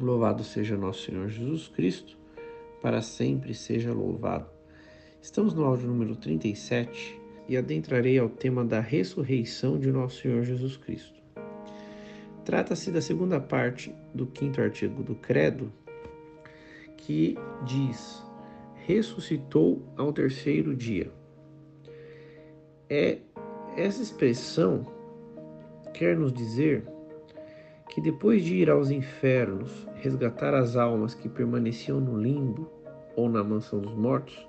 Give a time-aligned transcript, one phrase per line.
[0.00, 2.16] Louvado seja nosso Senhor Jesus Cristo,
[2.80, 4.48] para sempre seja louvado.
[5.20, 10.78] Estamos no áudio número 37 e adentrarei ao tema da ressurreição de nosso Senhor Jesus
[10.78, 11.20] Cristo.
[12.46, 15.70] Trata-se da segunda parte do quinto artigo do Credo,
[16.96, 17.36] que
[17.66, 18.24] diz:
[18.86, 21.12] ressuscitou ao terceiro dia.
[22.88, 23.18] É
[23.76, 24.86] essa expressão
[25.92, 26.89] quer nos dizer
[27.90, 32.70] que depois de ir aos infernos resgatar as almas que permaneciam no limbo
[33.16, 34.48] ou na mansão dos mortos,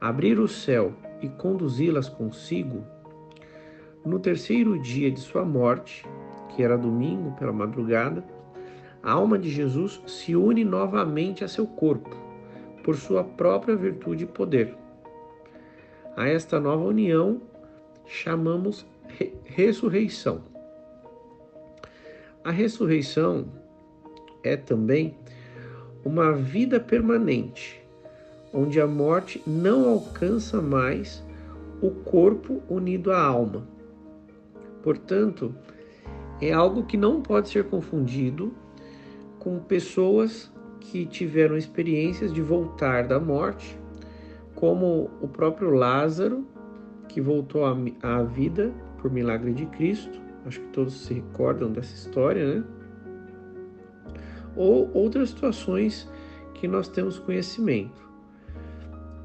[0.00, 0.92] abrir o céu
[1.22, 2.84] e conduzi-las consigo,
[4.04, 6.04] no terceiro dia de sua morte,
[6.50, 8.24] que era domingo pela madrugada,
[9.02, 12.16] a alma de Jesus se une novamente a seu corpo,
[12.82, 14.76] por sua própria virtude e poder.
[16.16, 17.40] A esta nova união
[18.04, 20.57] chamamos re ressurreição.
[22.48, 23.44] A ressurreição
[24.42, 25.14] é também
[26.02, 27.78] uma vida permanente,
[28.54, 31.22] onde a morte não alcança mais
[31.82, 33.68] o corpo unido à alma.
[34.82, 35.54] Portanto,
[36.40, 38.54] é algo que não pode ser confundido
[39.38, 43.78] com pessoas que tiveram experiências de voltar da morte,
[44.54, 46.46] como o próprio Lázaro,
[47.08, 50.27] que voltou à vida por milagre de Cristo.
[50.48, 52.64] Acho que todos se recordam dessa história, né?
[54.56, 56.10] Ou outras situações
[56.54, 58.02] que nós temos conhecimento,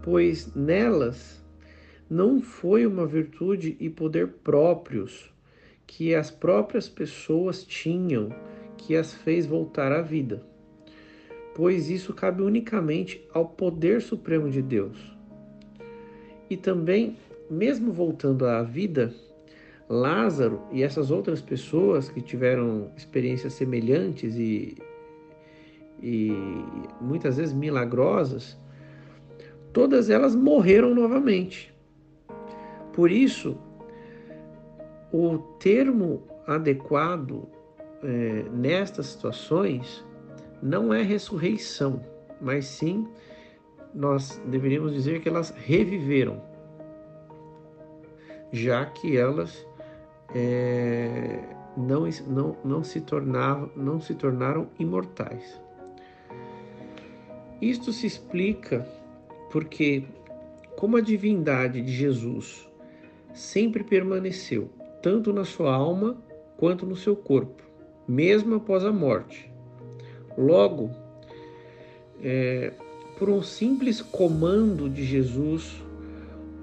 [0.04, 1.42] pois nelas
[2.10, 5.32] não foi uma virtude e poder próprios
[5.88, 8.30] que as próprias pessoas tinham
[8.78, 10.44] que as fez voltar à vida,
[11.56, 14.98] pois isso cabe unicamente ao poder supremo de Deus.
[16.50, 17.18] E também,
[17.50, 19.14] mesmo voltando à vida,
[19.94, 24.78] Lázaro e essas outras pessoas que tiveram experiências semelhantes e,
[26.02, 26.32] e
[27.00, 28.58] muitas vezes milagrosas,
[29.72, 31.74] todas elas morreram novamente.
[32.92, 33.58] Por isso,
[35.12, 37.48] o termo adequado
[38.04, 40.04] é, nestas situações
[40.62, 42.04] não é ressurreição,
[42.42, 43.08] mas sim
[43.94, 46.42] nós deveríamos dizer que elas reviveram,
[48.52, 49.66] já que elas
[50.34, 51.40] é,
[51.78, 55.60] não, não, não, se tornavam, não se tornaram imortais.
[57.62, 58.88] Isto se explica
[59.52, 60.04] porque,
[60.76, 62.68] como a divindade de Jesus
[63.34, 64.70] sempre permaneceu,
[65.02, 66.18] tanto na sua alma
[66.58, 67.64] quanto no seu corpo,
[68.08, 69.52] mesmo após a morte.
[70.38, 70.92] Logo,
[72.22, 72.74] é,
[73.18, 75.82] por um simples comando de Jesus,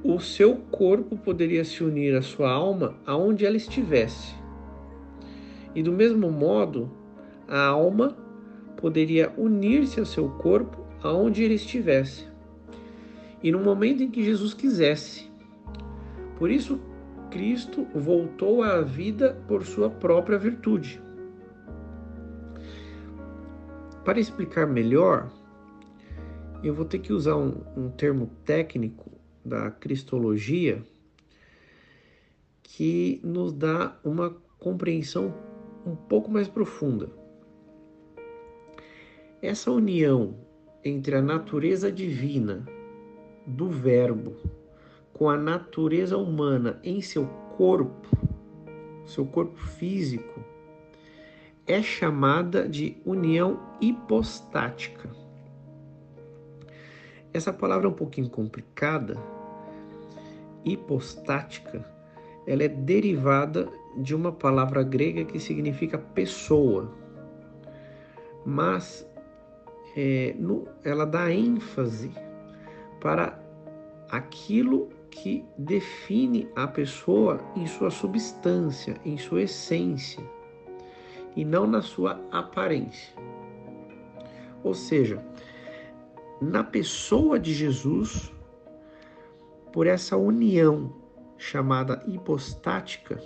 [0.03, 4.35] o seu corpo poderia se unir à sua alma aonde ela estivesse.
[5.75, 6.91] E do mesmo modo,
[7.47, 8.17] a alma
[8.77, 12.27] poderia unir-se ao seu corpo aonde ele estivesse.
[13.43, 15.31] E no momento em que Jesus quisesse.
[16.39, 16.81] Por isso,
[17.31, 21.01] Cristo voltou à vida por sua própria virtude.
[24.05, 25.31] Para explicar melhor,
[26.63, 30.83] eu vou ter que usar um, um termo técnico da cristologia
[32.63, 35.35] que nos dá uma compreensão
[35.85, 37.11] um pouco mais profunda.
[39.43, 40.37] Essa união
[40.85, 42.67] entre a natureza divina
[43.47, 44.37] do Verbo
[45.13, 47.27] com a natureza humana em seu
[47.57, 48.09] corpo,
[49.05, 50.43] seu corpo físico,
[51.67, 55.11] é chamada de união hipostática.
[57.33, 59.17] Essa palavra é um pouquinho complicada.
[60.65, 61.85] Hipostática,
[62.47, 66.93] ela é derivada de uma palavra grega que significa pessoa,
[68.45, 69.07] mas
[69.97, 72.11] é, no, ela dá ênfase
[73.01, 73.41] para
[74.11, 80.23] aquilo que define a pessoa em sua substância, em sua essência
[81.37, 83.15] e não na sua aparência.
[84.63, 85.25] Ou seja,
[86.41, 88.33] na pessoa de Jesus,
[89.73, 90.93] por essa união
[91.37, 93.23] chamada hipostática,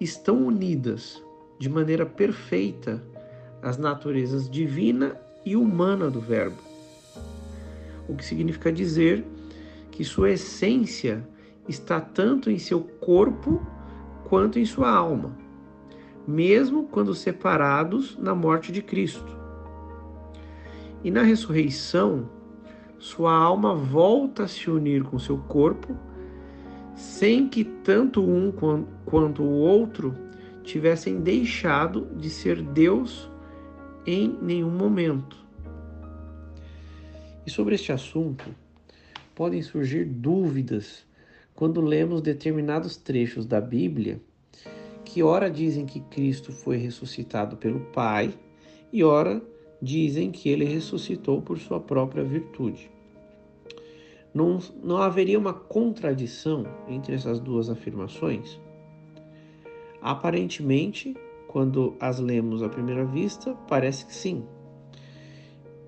[0.00, 1.22] estão unidas
[1.58, 3.02] de maneira perfeita
[3.60, 6.62] as naturezas divina e humana do Verbo.
[8.08, 9.24] O que significa dizer
[9.90, 11.26] que sua essência
[11.68, 13.60] está tanto em seu corpo
[14.28, 15.48] quanto em sua alma
[16.28, 19.34] mesmo quando separados na morte de Cristo.
[21.02, 22.28] E na ressurreição,
[22.98, 25.96] sua alma volta a se unir com seu corpo,
[26.94, 28.52] sem que tanto um
[29.04, 30.14] quanto o outro
[30.62, 33.30] tivessem deixado de ser Deus
[34.04, 35.36] em nenhum momento.
[37.46, 38.44] E sobre este assunto,
[39.34, 41.06] podem surgir dúvidas
[41.54, 44.20] quando lemos determinados trechos da Bíblia
[45.08, 48.34] que ora dizem que Cristo foi ressuscitado pelo Pai
[48.92, 49.42] e ora
[49.80, 52.90] dizem que ele ressuscitou por sua própria virtude.
[54.34, 58.60] Não, não haveria uma contradição entre essas duas afirmações?
[60.00, 61.16] Aparentemente,
[61.48, 64.44] quando as lemos à primeira vista, parece que sim.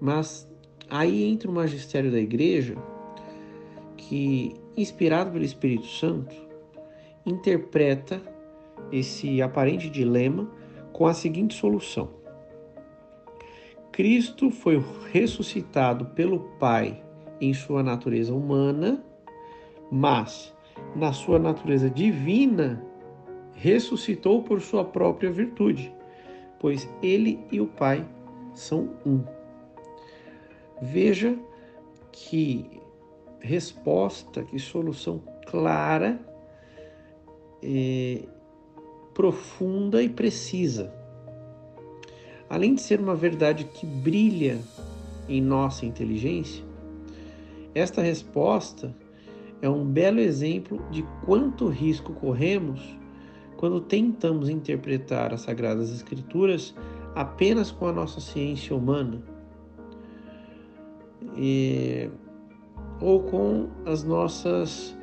[0.01, 0.49] Mas
[0.89, 2.77] aí entra o magistério da igreja,
[3.97, 6.35] que, inspirado pelo Espírito Santo,
[7.25, 8.21] interpreta
[8.91, 10.51] esse aparente dilema
[10.93, 12.20] com a seguinte solução:
[14.01, 14.83] Cristo foi
[15.13, 17.05] ressuscitado pelo Pai
[17.39, 19.05] em sua natureza humana,
[19.93, 20.57] mas
[20.97, 22.83] na sua natureza divina
[23.53, 25.95] ressuscitou por sua própria virtude,
[26.59, 28.09] pois ele e o Pai
[28.55, 29.23] são um.
[30.81, 31.39] Veja
[32.11, 32.81] que
[33.39, 36.19] resposta, que solução clara,
[37.63, 38.23] é,
[39.13, 41.00] profunda e precisa.
[42.51, 44.59] Além de ser uma verdade que brilha
[45.29, 46.65] em nossa inteligência,
[47.73, 48.93] esta resposta
[49.63, 52.99] é um belo exemplo de quanto risco corremos
[53.57, 56.75] quando tentamos interpretar as Sagradas Escrituras
[57.15, 59.23] apenas com a nossa ciência humana
[61.37, 62.11] e,
[63.01, 64.97] ou com as nossas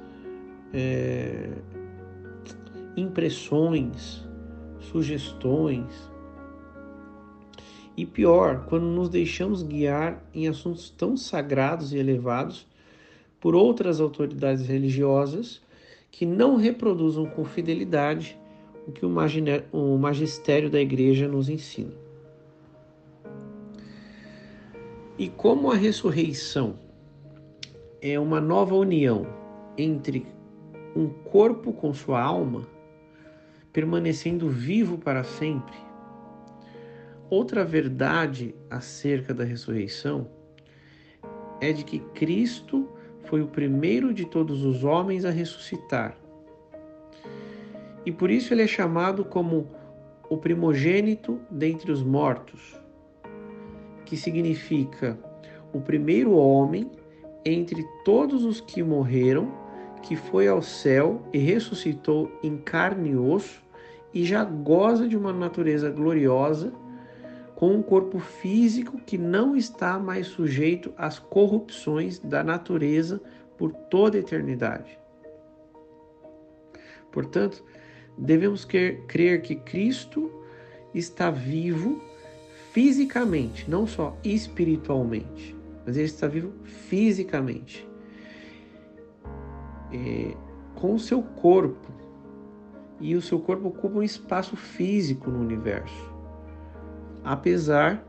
[0.74, 1.50] é,
[2.98, 4.28] impressões,
[4.80, 6.12] sugestões.
[7.98, 12.68] E pior, quando nos deixamos guiar em assuntos tão sagrados e elevados
[13.42, 15.60] por outras autoridades religiosas
[16.12, 18.38] que não reproduzam com fidelidade
[18.88, 21.92] o que o magistério da igreja nos ensina.
[25.18, 26.76] E como a ressurreição
[28.00, 29.26] é uma nova união
[29.76, 30.28] entre
[30.96, 32.68] um corpo com sua alma,
[33.74, 35.87] permanecendo vivo para sempre,
[37.30, 40.28] outra verdade acerca da ressurreição
[41.60, 42.88] é de que Cristo
[43.24, 46.18] foi o primeiro de todos os homens a ressuscitar.
[48.06, 49.70] E por isso ele é chamado como
[50.30, 52.80] o primogênito dentre os mortos,
[54.06, 55.20] que significa
[55.74, 56.90] o primeiro homem
[57.44, 59.52] entre todos os que morreram,
[60.02, 63.62] que foi ao céu e ressuscitou em carne e osso
[64.14, 66.72] e já goza de uma natureza gloriosa,
[67.58, 73.20] com um corpo físico que não está mais sujeito às corrupções da natureza
[73.58, 74.96] por toda a eternidade.
[77.12, 77.66] Portanto,
[78.16, 80.32] devemos crer que Cristo
[80.94, 82.00] está vivo
[82.74, 87.90] fisicamente, não só espiritualmente, mas ele está vivo fisicamente,
[89.92, 90.38] é,
[90.76, 91.92] com o seu corpo.
[93.00, 96.17] E o seu corpo ocupa um espaço físico no universo,
[97.28, 98.08] apesar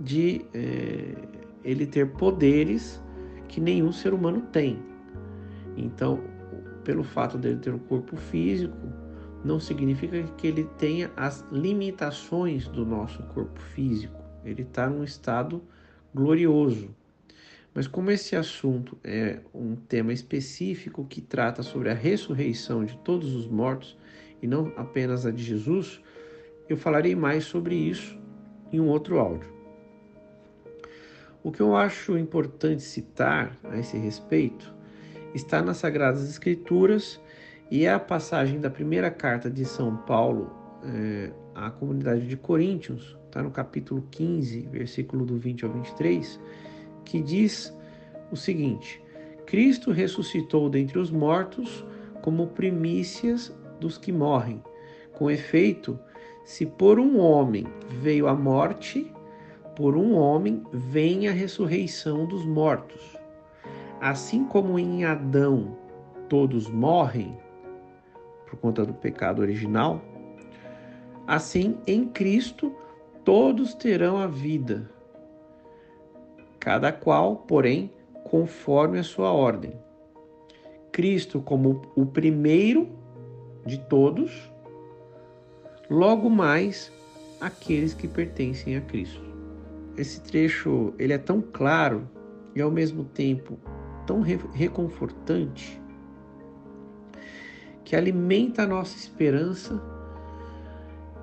[0.00, 1.14] de é,
[1.62, 3.00] ele ter poderes
[3.46, 4.82] que nenhum ser humano tem.
[5.76, 6.20] Então,
[6.82, 8.76] pelo fato dele ter um corpo físico,
[9.44, 14.20] não significa que ele tenha as limitações do nosso corpo físico.
[14.44, 15.62] Ele está num estado
[16.12, 16.90] glorioso.
[17.72, 23.32] Mas como esse assunto é um tema específico que trata sobre a ressurreição de todos
[23.36, 23.96] os mortos
[24.42, 26.02] e não apenas a de Jesus,
[26.68, 28.18] eu falarei mais sobre isso
[28.72, 29.48] em um outro áudio.
[31.42, 34.74] O que eu acho importante citar a esse respeito
[35.34, 37.20] está nas Sagradas Escrituras
[37.70, 40.52] e é a passagem da primeira carta de São Paulo
[40.84, 46.40] é, à comunidade de Coríntios, está no capítulo 15, versículo do 20 ao 23,
[47.04, 47.76] que diz
[48.30, 49.02] o seguinte:
[49.46, 51.84] Cristo ressuscitou dentre os mortos
[52.22, 54.62] como primícias dos que morrem.
[55.12, 55.98] Com efeito,
[56.48, 57.66] se por um homem
[58.00, 59.12] veio a morte,
[59.76, 63.18] por um homem vem a ressurreição dos mortos.
[64.00, 65.76] Assim como em Adão
[66.26, 67.38] todos morrem
[68.46, 70.00] por conta do pecado original,
[71.26, 72.74] assim em Cristo
[73.26, 74.90] todos terão a vida,
[76.58, 77.92] cada qual, porém,
[78.24, 79.74] conforme a sua ordem.
[80.92, 82.88] Cristo como o primeiro
[83.66, 84.50] de todos,
[85.90, 86.92] logo mais
[87.40, 89.22] aqueles que pertencem a Cristo.
[89.96, 92.08] Esse trecho ele é tão claro
[92.54, 93.58] e ao mesmo tempo
[94.06, 95.80] tão reconfortante
[97.84, 99.80] que alimenta a nossa esperança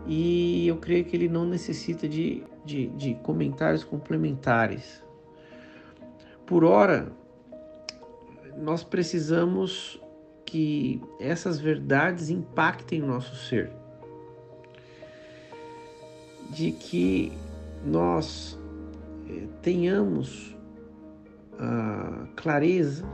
[0.07, 5.03] e eu creio que ele não necessita de, de, de comentários complementares.
[6.45, 7.11] Por ora,
[8.57, 9.99] nós precisamos
[10.45, 13.71] que essas verdades impactem o nosso ser,
[16.49, 17.31] de que
[17.85, 18.59] nós
[19.29, 20.55] eh, tenhamos
[21.57, 23.05] a clareza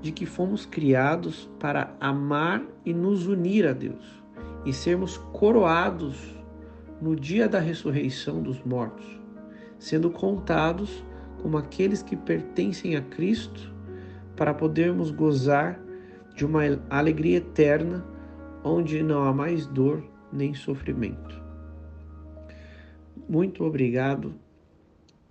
[0.00, 4.20] de que fomos criados para amar e nos unir a Deus
[4.64, 6.34] e sermos coroados
[7.00, 9.06] no dia da ressurreição dos mortos,
[9.78, 11.04] sendo contados
[11.42, 13.74] como aqueles que pertencem a Cristo,
[14.36, 15.78] para podermos gozar
[16.34, 18.04] de uma alegria eterna
[18.64, 21.39] onde não há mais dor nem sofrimento.
[23.30, 24.34] Muito obrigado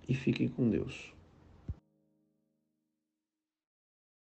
[0.08, 1.12] e fiquem com Deus.